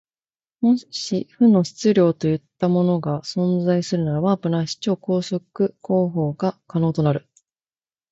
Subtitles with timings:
[0.61, 7.29] もし負の質量といったようなものが存在するなら、ワープないし超光速航法が可能となる。